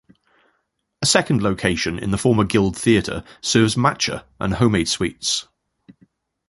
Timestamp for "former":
2.17-2.43